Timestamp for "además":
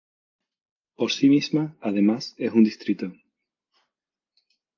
1.79-2.33